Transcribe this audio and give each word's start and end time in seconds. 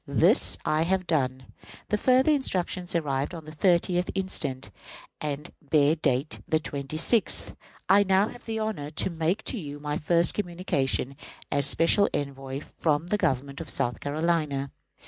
This 0.07 0.57
I 0.65 0.81
have 0.81 1.05
done. 1.05 1.53
The 1.89 1.97
further 1.99 2.31
instructions 2.31 2.95
arrived 2.95 3.35
on 3.35 3.45
the 3.45 3.51
30th 3.51 4.09
instant 4.15 4.71
and 5.21 5.53
bear 5.61 5.93
date 5.93 6.39
the 6.47 6.59
26th. 6.59 7.55
I 7.87 8.01
now 8.01 8.29
have 8.29 8.45
the 8.45 8.57
honor 8.57 8.89
to 8.89 9.11
make 9.11 9.43
to 9.43 9.59
you 9.59 9.79
my 9.79 9.99
first 9.99 10.33
communication 10.33 11.15
as 11.51 11.67
special 11.67 12.09
envoy 12.15 12.61
from 12.79 13.09
the 13.09 13.17
government 13.19 13.61
of 13.61 13.69
South 13.69 13.99
Carolina. 13.99 14.71